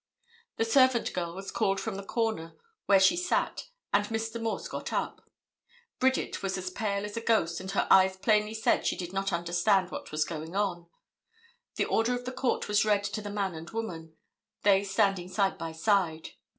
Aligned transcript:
The 0.57 0.65
servant 0.65 1.13
girl 1.13 1.35
was 1.35 1.51
called 1.51 1.79
from 1.79 1.93
the 1.93 2.01
corner 2.03 2.55
where 2.87 2.99
she 2.99 3.15
sat, 3.15 3.67
and 3.93 4.03
Mr. 4.07 4.41
Morse 4.41 4.67
got 4.67 4.91
up. 4.91 5.29
Bridget 5.99 6.41
was 6.41 6.57
as 6.57 6.71
pale 6.71 7.05
as 7.05 7.15
a 7.17 7.21
ghost 7.21 7.59
and 7.59 7.69
her 7.69 7.87
eyes 7.91 8.17
plainly 8.17 8.55
said 8.55 8.83
she 8.83 8.97
did 8.97 9.13
not 9.13 9.31
understand 9.31 9.91
what 9.91 10.11
was 10.11 10.25
going 10.25 10.55
on. 10.55 10.87
The 11.75 11.85
order 11.85 12.15
of 12.15 12.25
the 12.25 12.31
Court 12.31 12.67
was 12.67 12.83
read 12.83 13.03
to 13.03 13.21
the 13.21 13.29
man 13.29 13.53
and 13.53 13.69
woman, 13.69 14.17
they 14.63 14.83
standing 14.83 15.29
side 15.29 15.59
by 15.59 15.71
side. 15.71 16.29